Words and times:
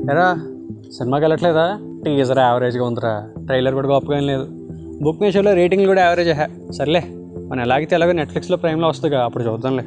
ఎరా 0.00 0.34
సినిమాకి 0.92 1.24
వెళ్ళట్లేదా? 1.24 1.78
టీజర్ 2.04 2.38
యావరేజ్గా 2.38 2.84
ఉందిరా. 2.84 3.28
ట్రైలర్ 3.44 3.74
కూడా 3.74 3.88
గొప్పగా 3.88 4.16
ఏం 4.16 4.26
లేదు. 4.26 4.46
బుక్ 5.02 5.22
మై 5.22 5.30
షోలో 5.30 5.54
రేటింగ్లు 5.54 5.86
కూడా 5.86 6.02
యావరేజ్. 6.02 6.30
హే 6.30 6.72
సర్లే 6.72 7.02
మనం 7.48 7.60
ఎలాగైతే 7.60 7.94
ఎలాగో 7.94 8.12
నెట్ఫ్లిక్స్లో 8.12 8.56
ప్రైమ్లో 8.56 8.88
వస్తుందిగా 8.88 9.24
అప్పుడు 9.24 9.44
చూద్దాంలే. 9.44 9.84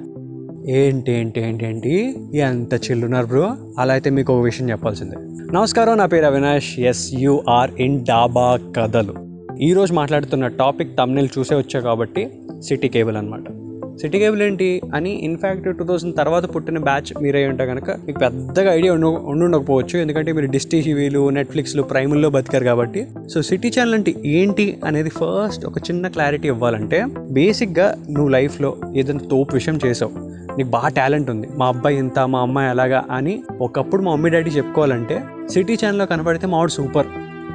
ఏంటి 0.71 1.11
ఏంటి 1.11 1.41
ఏంటి 1.41 1.65
ఏంటి? 1.65 2.15
ఎంత 2.37 2.73
చిల్లున్నారు 2.73 3.25
బ్రో? 3.25 3.55
అలా 3.79 3.93
అయితే 3.93 4.09
మీకు 4.09 4.33
ఒక 4.33 4.43
విషయం 4.43 4.69
చెప్పాల్సిందే. 4.69 5.15
నమస్కారం 5.53 5.97
నా 5.97 6.05
పేరు 6.05 6.25
అవినాష్. 6.25 6.79
ఎస్ 6.79 7.11
యూఆర్ 7.13 7.71
ఇన్ 7.79 8.05
డాబా 8.05 8.59
కథలు. 8.77 9.13
ఈరోజు 9.61 9.93
మాట్లాడుతున్న 9.93 10.47
టాపిక్ 10.47 10.97
తమ్నిల్ 10.97 11.29
చూసే 11.39 11.55
వచ్చా 11.55 11.79
కాబట్టి 11.79 12.31
సిటీ 12.61 12.87
కేబుల్ 12.87 13.17
అనమాట 13.17 13.62
సిటీ 14.01 14.19
కేబుల్ 14.19 14.41
ఏంటి 14.41 14.81
అని 14.95 15.11
ఇన్ఫ్యాక్ట్ 15.25 15.65
టూ 15.79 15.85
థౌసండ్ 15.89 16.17
తర్వాత 16.17 16.55
పుట్టిన 16.55 16.77
బ్యాచ్ 16.77 17.09
మీరే 17.23 17.47
ఉంటే 17.47 17.65
కనుక 17.65 17.89
మీకు 18.05 18.19
పెద్దగా 18.19 18.73
ఐడియా 18.73 18.93
ఉండు 18.93 19.09
ఉండుండకపోవచ్చు. 19.31 19.99
ఎందుకంటే 19.99 20.31
మీరు 20.31 20.45
డిస్టీ 20.45 20.81
టీవీలు 20.81 21.29
నెట్ఫ్లిక్స్లు 21.29 21.83
ప్రైముల్లో 21.83 22.29
బతికారు 22.29 22.63
కాబట్టి. 22.63 23.07
సో 23.33 23.41
సిటీ 23.41 23.69
ఛానల్ 23.69 23.93
అంటే 23.93 24.13
ఏంటి 24.25 24.79
అనేది 24.85 25.09
ఫస్ట్ 25.09 25.65
ఒక 25.65 25.77
చిన్న 25.77 26.07
క్లారిటీ 26.07 26.47
ఇవ్వాలంటే 26.47 27.05
బేసిక్గా 27.31 27.95
నువ్వు 28.09 28.29
లైఫ్లో 28.29 28.75
ఏదైనా 28.95 29.19
తోపు 29.31 29.53
విషయం 29.53 29.79
చేసావు. 29.85 30.11
నీకు 30.57 30.69
బాగా 30.69 30.87
టాలెంట్ 30.87 31.29
ఉంది. 31.29 31.47
మా 31.57 31.67
అబ్బాయి 31.67 31.97
ఇంత 31.97 32.19
మా 32.19 32.41
అమ్మాయి 32.41 32.69
ఎలాగా 32.69 33.03
అని 33.11 33.43
ఒకప్పుడు 33.61 34.01
మా 34.01 34.11
మమ్మీ 34.11 34.29
డాడీ 34.29 34.49
చెప్పుకోవాలంటే 34.49 35.21
సిటీ 35.53 35.73
ఛానల్లో 35.73 36.05
కనపడితే 36.05 36.47
మావాడు 36.47 36.71
సూపర్ 36.71 37.07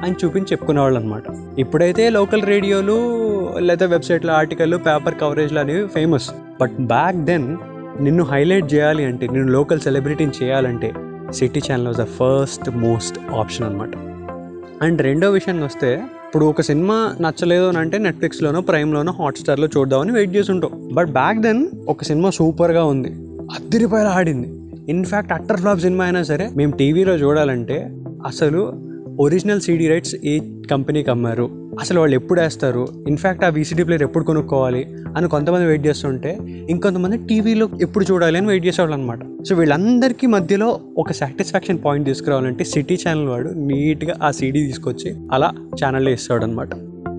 అని 0.05 0.15
చూపించి 0.25 0.51
చెప్పుకునేవాళ్ళు 0.51 0.99
అనమాట 0.99 1.23
ఇప్పుడైతే 1.59 2.09
లోకల్ 2.09 2.43
రేడియోలు 2.43 2.97
లేదా 3.59 3.85
వెబ్సైట్లో 3.85 4.33
ఆర్టికల్ 4.33 4.73
పేపర్ 4.73 5.15
కవరేజ్లు 5.21 5.59
అనేవి 5.59 5.87
ఫేమస్. 5.87 6.29
బట్ 6.61 6.71
బ్యాక్ 6.71 7.17
దెన్ 7.17 7.57
నిన్ను 8.01 8.23
హైలైట్ 8.23 8.73
చేయాలి 8.73 9.05
అంటే 9.05 9.27
నిన్ను 9.27 9.51
లోకల్ 9.51 9.79
సెలబ్రిటీని 9.79 10.31
చేయాలంటే 10.43 10.93
city 11.33 11.59
channel 11.59 11.87
was 11.87 11.97
the 11.97 12.05
first 12.19 12.69
most 12.69 13.19
option 13.33 13.65
అనమాట 13.65 13.89
అండ్ 14.81 15.01
రెండో 15.01 15.31
విషయానికి 15.31 15.65
వస్తే 15.65 15.93
ఇప్పుడు 16.25 16.45
ఒక 16.45 16.61
సినిమా 16.61 17.15
నచ్చలేదు 17.21 17.65
అని 17.65 17.77
అంటే 17.77 17.97
నెట్ఫ్లిక్స్లోనో 17.97 18.61
ప్రైమ్లోనో 18.61 19.11
హాట్స్టార్లో 19.11 19.67
చూద్దామని 19.77 20.11
వెయిట్ 20.11 20.35
చేసి 20.35 20.51
ఉంటాం 20.51 20.89
బట్ 20.93 21.09
బ్యాక్ 21.11 21.39
దెన్ 21.39 21.67
ఒక 21.87 22.03
సినిమా 22.03 22.29
సూపర్గా 22.29 22.83
ఉంది. 22.83 23.09
అద్దరిపోయేలా 23.55 24.09
ఆడింది. 24.09 24.49
ఇన్ఫ్యాక్ట్ 24.91 25.33
అట్టర్ 25.33 25.57
ఫ్లాప్ 25.57 25.79
సినిమా 25.79 26.03
అయినా 26.03 26.23
సరే 26.23 26.49
మేము 26.55 26.71
టీవీలో 26.71 27.13
చూడాలంటే 27.13 27.95
అసలు 28.25 28.61
ఒరిజినల్ 29.19 29.61
సీడీ 29.61 29.87
రైట్స్ 29.87 30.15
ఏ 30.25 30.39
కంపెనీకి 30.71 31.11
అమ్మారు? 31.11 31.68
అసలు 31.81 31.99
వాళ్ళు 31.99 32.15
ఎప్పుడు 32.15 32.41
వేస్తారు? 32.41 32.87
ఇన్ఫ్యాక్ట్ 33.07 33.45
ఆ 33.45 33.47
వీసీడీ 33.47 33.83
ప్లేయర్ 33.83 34.03
ఎప్పుడు 34.03 34.23
కొనుక్కోవాలి? 34.23 34.95
అని 35.17 35.29
కొంతమంది 35.29 35.65
వెయిట్ 35.65 35.87
చేస్తుంటే 35.87 36.37
ఇంకొంతమంది 36.69 37.17
టీవీలో 37.17 37.69
ఎప్పుడు 37.81 38.05
చూడాలి 38.11 38.37
అని 38.37 38.47
వెయిట్ 38.47 38.65
చేసేవాళ్ళు 38.65 38.97
అనమాట 38.97 39.19
సో 39.49 39.55
వీళ్ళందరికీ 39.55 40.27
మధ్యలో 40.27 40.79
ఒక 40.97 41.11
సాటిస్ఫాక్షన్ 41.11 41.79
పాయింట్ 41.85 42.07
తీసుకురావాలంటే 42.07 42.63
సిటీ 42.63 42.97
ఛానల్ 43.07 43.27
వాడు 43.27 43.49
నీట్గా 43.49 44.15
ఆ 44.23 44.31
సీడీ 44.31 44.65
తీసుకొచ్చి 44.65 45.15
అలా 45.31 45.51
ఛానల్లో 45.83 46.11
వేస్తాడు 46.11 46.43
అనమాట 46.43 46.69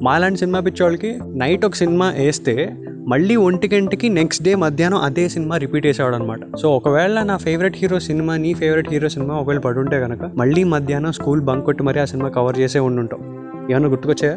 మాలాంటి 0.03 0.39
సినిమా 0.39 0.61
పిచ్చోళ్ళకి 0.61 1.19
నైట్ 1.35 1.65
ఒక 1.65 1.75
సినిమా 1.75 2.15
వేస్తే 2.19 2.77
మళ్ళీ 3.09 3.37
ఒంటి 3.37 3.71
గంటకి 3.75 4.09
నెక్స్ట్ 4.09 4.45
డే 4.45 4.55
మధ్యాహ్నం 4.55 5.01
అదే 5.01 5.29
సినిమా 5.29 5.57
రిపీట్ 5.57 5.87
చేసేవాడు 5.87 6.15
అనమాట 6.15 6.41
సో 6.57 6.77
ఒకవేళ 6.77 7.23
నా 7.23 7.37
ఫేవరెట్ 7.37 7.77
హీరో 7.77 8.01
సినిమా 8.01 8.37
నీ 8.37 8.55
ఫేవరెట్ 8.55 8.89
హీరో 8.93 9.09
సినిమా 9.09 9.35
ఒకవేళ 9.35 9.59
పడుంటే 9.59 10.01
కనుక 10.01 10.23
మళ్ళీ 10.37 10.65
మధ్యాహ్నం 10.65 11.13
స్కూల్ 11.13 11.41
బంక్ 11.41 11.65
కొట్టి 11.65 11.83
మరీ 11.83 12.01
ఆ 12.01 12.05
సినిమా 12.05 12.29
కవర్ 12.29 12.59
చేసే 12.59 12.79
ఉండుంటాం. 12.79 13.40
ఏమన్నా 13.71 13.89
గుర్తుకొచ్చాయా? 13.89 14.37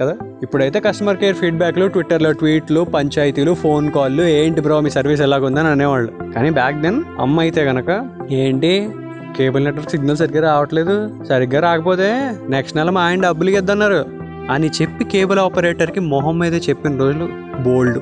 కదా? 0.00 0.16
ఇప్పుడైతే 0.42 0.80
కస్టమర్ 0.80 1.16
కేర్ 1.16 1.36
ఫీడ్బ్యాక్లు 1.36 1.86
ట్విట్టర్లో 1.86 2.32
ట్వీట్లు 2.32 2.80
పంచాయతీలు 2.80 3.54
ఫోన్ 3.54 3.90
కాల్లు 3.90 4.22
ఏంటి 4.22 4.60
బ్రో 4.60 4.80
మీ 4.80 4.90
సర్వీస్ 4.90 5.20
ఎలాగుందని 5.20 5.68
అనేవాళ్ళు. 5.68 6.12
కానీ 6.34 6.50
బ్యాక్ 6.50 6.80
దెన్ 6.80 7.02
అమ్మ 7.20 7.40
అయితే 7.40 7.64
కనుక 7.64 8.10
ఏంటి? 8.30 8.90
కేబుల్ 9.36 9.64
నెట్వర్క్ 9.64 9.90
సిగ్నల్ 9.90 10.16
సరిగ్గా 10.16 10.52
రావట్లేదు 10.52 11.24
సరిగ్గా 11.28 11.60
రాకపోతే 11.60 12.32
నెక్స్ట్ 12.48 12.76
నెల 12.76 12.90
మా 12.90 13.00
ఆయన 13.00 13.20
డబ్బులు 13.20 13.50
ఇద్దన్నారు 13.50 14.04
అని 14.50 14.70
చెప్పి 14.82 15.04
కేబుల్ 15.04 15.38
ఆపరేటర్కి 15.38 16.00
మొహం 16.00 16.38
మీద 16.38 16.54
చెప్పిన 16.54 16.98
రోజులు 16.98 17.28
బోల్డ్ 17.62 17.98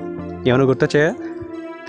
ఏమైనా 0.48 0.64
గుర్తొచ్చాయా? 0.64 1.14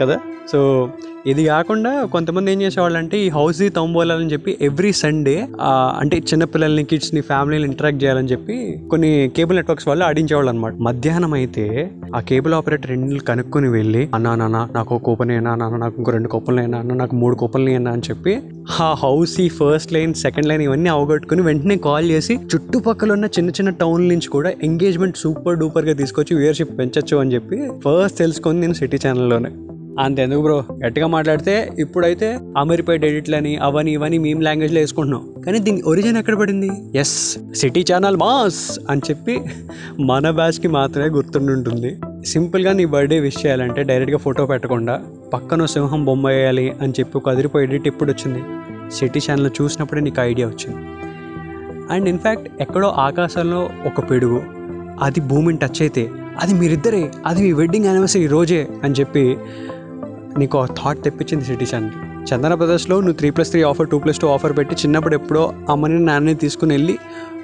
కదా? 0.01 0.19
సో 0.51 0.89
ఇది 1.25 1.45
కాకుండా 1.45 2.05
కొంతమంది 2.05 2.51
ఏం 2.51 2.61
చేసేవాళ్ళు 2.61 2.97
అంటే 2.97 3.17
ఈ 3.17 3.29
హౌస్ 3.29 3.61
తొంబోలాలని 3.75 4.31
చెప్పి 4.33 4.57
ఎవ్రీ 4.61 4.91
సండే 4.91 5.47
అంటే 5.99 6.17
చిన్నపిల్లల్ని 6.17 6.83
కిడ్స్ని 6.83 7.21
ఫ్యామిలీని 7.21 7.63
ఇంటరాక్ట్ 7.63 8.03
చేయాలని 8.03 8.27
చెప్పి 8.27 8.79
కొన్ని 8.89 9.29
కేబుల్ 9.29 9.57
నెట్వర్క్స్ 9.57 9.87
వాళ్ళు 9.87 10.05
ఆడించేవాళ్ళు 10.05 10.49
అనమాట 10.49 10.73
మధ్యాహ్నం 10.81 11.33
అయితే 11.33 11.91
ఆ 12.15 12.19
కేబుల్ 12.19 12.53
ఆపరేటర్ 12.53 12.89
రెండు 12.89 13.19
కనుక్కొని 13.19 13.69
వెళ్ళి 13.69 14.09
అన్నా 14.13 14.35
నాన్న 14.35 14.67
నాకు 14.71 14.95
ఒక 14.95 15.03
కూపన్ 15.03 15.31
అయినా 15.31 15.55
నాన్న 15.55 15.75
నాకు 15.75 15.95
ఇంకో 15.97 16.11
రెండు 16.11 16.27
కూపన్లు 16.27 16.61
అయినా 16.61 16.79
అన్న 16.79 16.93
నాకు 16.93 17.15
మూడు 17.15 17.35
కూపన్లు 17.35 17.69
అయినా 17.69 17.91
అని 17.91 18.01
చెప్పి 18.09 18.41
ఆ 18.79 18.93
హౌస్ 18.93 19.41
ఈ 19.41 19.47
ఫస్ట్ 19.49 19.93
లైన్ 19.93 20.13
సెకండ్ 20.13 20.47
లైన్ 20.47 20.61
ఇవన్నీ 20.61 20.89
అవగొట్టుకుని 20.89 21.41
వెంటనే 21.41 21.75
కాల్ 21.77 22.11
చేసి 22.11 22.35
చుట్టుపక్కల 22.55 23.11
ఉన్న 23.11 23.25
చిన్న 23.25 23.49
చిన్న 23.49 23.69
టౌన్ 23.69 24.09
నుంచి 24.09 24.27
కూడా 24.27 24.49
ఎంగేజ్మెంట్ 24.63 25.17
సూపర్ 25.17 25.59
డూపర్గా 25.59 25.93
తీసుకొచ్చి 25.93 26.35
వ్యూయర్షిప్ 26.35 26.77
పెంచొచ్చు 26.77 27.17
అని 27.17 27.33
చెప్పి 27.33 27.67
ఫస్ట్ 27.67 28.17
తెలుసుకొని 28.17 28.61
నేను 28.61 28.73
సిటీ 28.73 28.97
ఛానల్లోనే. 29.07 29.78
అంతెందుకు 29.99 30.41
బ్రో 30.41 30.63
గట్టిగా 30.85 31.07
మాట్లాడితే 31.07 31.69
ఇప్పుడైతే 31.79 32.39
అమీర్పేట్ 32.57 33.05
ఎడిట్లని 33.05 33.57
అవని 33.57 33.91
ఇవని 33.91 34.17
మేము 34.17 34.41
లాంగ్వేజ్లో 34.41 34.79
వేసుకుంటున్నాం. 34.79 35.43
కానీ 35.45 35.59
దీని 35.59 35.81
ఒరిజిన్ 35.81 36.17
ఎక్కడ 36.17 36.35
పడింది? 36.35 36.69
ఎస్ 36.95 37.37
సిటీ 37.55 37.85
ఛానల్ 37.93 38.17
మాస్ 38.17 38.79
అని 38.89 39.01
చెప్పి 39.09 39.41
మన 39.99 40.29
బ్యాచ్కి 40.29 40.67
మాత్రమే 40.67 41.09
గుర్తుండుంటుంది. 41.09 41.97
సింపుల్గా 42.25 42.73
నీ 42.73 42.85
బర్త్డే 42.85 43.19
విష్ 43.19 43.45
చేయాలంటే 43.45 43.83
డైరెక్ట్గా 43.83 44.17
ఫోటో 44.17 44.45
పెట్టకుండా 44.45 45.01
పక్కన 45.33 45.65
సింహం 45.65 46.05
బొమ్మ 46.05 46.27
వేయాలి 46.27 46.73
అని 46.81 46.93
చెప్పి 46.99 47.17
ఒక 47.17 47.29
అదిరిపోయి 47.29 47.65
ఎడిట్ 47.65 47.87
ఎప్పుడు 47.87 48.11
వచ్చింది. 48.11 48.43
సిటీ 48.91 49.19
ఛానల్ 49.31 49.49
చూసినప్పుడే 49.61 50.01
నీకు 50.01 50.21
ఐడియా 50.21 50.47
వచ్చింది. 50.47 50.85
అండ్ 51.93 52.09
ఇన్ఫ్యాక్ట్ 52.09 52.47
ఎక్కడో 52.61 52.87
ఆకాశంలో 52.87 53.69
ఒక 53.85 54.11
పిడుగు. 54.11 54.41
అది 55.01 55.21
భూమిని 55.21 55.59
టచ్ 55.59 55.81
అయితే 55.81 56.09
అది 56.41 56.53
మీరిద్దరే 56.53 57.11
అది 57.25 57.41
మీ 57.41 57.51
వెడ్డింగ్ 57.51 57.85
యానివర్సరీ 57.85 58.27
రోజే 58.27 58.67
అని 58.83 58.93
చెప్పి 58.93 59.37
నీకు 60.37 60.57
ఆ 60.57 60.65
థాట్ 60.79 61.03
తెప్పించింది 61.03 61.45
సిటీ 61.45 61.65
ఛానల్ 61.65 61.91
చందన 62.27 62.53
బ్రదర్స్లో 62.53 62.95
నువ్వు 62.99 63.17
three 63.17 63.29
plus 63.29 63.51
three 63.51 63.61
offer 63.63 63.87
two 63.89 63.97
plus 63.99 64.19
two 64.19 64.27
offer 64.27 64.53
పెట్టి 64.57 64.75
చిన్నప్పుడు 64.75 65.15
ఎప్పుడో 65.15 65.43
అమ్మని 65.69 65.99
నాన్నని 66.05 66.35
తీసుకుని 66.35 66.73
వెళ్ళి 66.73 66.95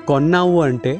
కొన్నావు 0.07 0.61
అంటే 0.61 0.93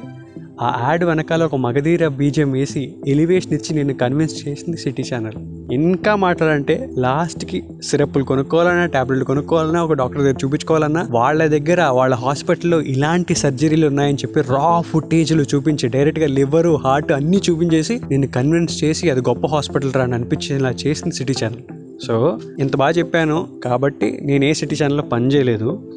ఆ 0.62 0.88
యాడ్ 0.88 1.04
వెనకాల 1.04 1.44
ఒక 1.44 1.56
మగధీర 1.56 2.08
బీజం 2.08 2.52
వేసి 2.52 2.96
ఎలివేషన్ 3.08 3.54
ఇచ్చి 3.54 3.76
నేను 3.76 3.94
కన్విన్స్ 3.94 4.48
చేసింది 4.48 4.78
సిటీ 4.78 5.04
ఛానల్. 5.14 5.38
ఇంకా 5.72 6.16
మాట్లాడంటే 6.16 6.90
లాస్ట్కి 6.98 7.64
సిరప్లు 7.84 8.24
కొనుక్కోవాలన్నా 8.24 8.86
టాబ్లెట్లు 8.86 9.26
కొనుక్కోవాలన్నా 9.26 9.84
ఒక 9.84 9.94
డాక్టర్ 9.94 10.22
దగ్గర 10.22 10.38
చూపించుకోవాలన్నా 10.44 11.08
వాళ్ళ 11.12 11.48
దగ్గర 11.48 11.84
వాళ్ళ 11.84 12.16
హాస్పిటల్లో 12.16 12.82
ఇలాంటి 12.82 13.36
సర్జరీలు 13.36 13.88
ఉన్నాయని 13.88 14.18
చెప్పి 14.18 14.42
రా 14.42 14.82
ఫుటేజ్లు 14.82 15.44
చూపించి 15.44 15.88
డైరెక్ట్గా 15.88 16.28
లివరు 16.28 16.76
హార్ట్ 16.76 17.12
అన్నీ 17.12 17.42
చూపించేసి 17.50 18.02
నేను 18.12 18.28
కన్విన్స్ 18.28 18.84
చేసి 18.84 19.10
అది 19.10 19.22
గొప్ప 19.22 19.48
హాస్పిటల్ 19.48 19.94
రాని 19.94 20.14
అనిపించేలా 20.14 20.70
చేసింది 20.70 21.16
సిటీ 21.16 21.34
ఛానల్. 21.44 21.85
సో 22.04 22.38
ఇంత 22.60 22.76
బాగా 22.76 22.92
చెప్పాను 22.92 23.48
కాబట్టి 23.66 24.20
నేను 24.22 24.46
ఏ 24.46 24.54
సిటీ 24.54 24.76
ఛానల్లో 24.84 25.04
పని 25.04 25.28
చేయలేదు. 25.28 25.92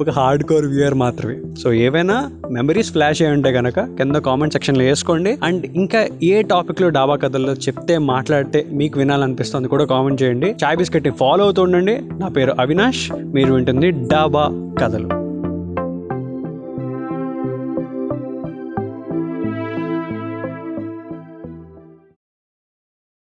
ఒక 0.00 0.10
హార్డ్ 0.10 0.44
కోర్ 0.44 0.66
వ్యూయర్ 0.66 0.94
మాత్రమే. 0.94 1.36
సో 1.62 1.72
ఏవైనా 1.72 2.30
మెమరీస్ 2.50 2.92
ఫ్లాష్ 2.92 3.22
అయి 3.22 3.30
ఉంటే 3.30 3.52
కనుక 3.52 3.80
కింద 3.80 4.16
కామెంట్ 4.16 4.52
సెక్షన్లో 4.52 4.84
వేసుకోండి. 4.84 5.38
అండ్ 5.42 5.66
ఇంకా 5.66 6.08
ఏ 6.22 6.42
టాపిక్లో 6.42 6.88
డాబా 6.88 7.16
కథల్లో 7.16 7.52
చెప్తే 7.52 7.98
మాట్లాడితే 7.98 8.66
మీకు 8.72 8.98
వినాలనిపిస్తుంది 8.98 9.68
కూడా 9.68 9.84
కామెంట్ 9.84 10.22
చేయండి. 10.22 10.54
చాయ్ 10.64 10.76
బిస్కెట్ని 10.76 11.12
ఫాలో 11.12 11.44
అవుతూ 11.44 11.62
ఉండండి. 11.62 12.00
నా 12.00 12.28
పేరు 12.28 12.54
అవినాష్. 12.60 13.12
మీరు 13.12 13.54
వింటుంది 13.54 13.90
డాబా 13.90 14.74
కథలు. 14.82 15.25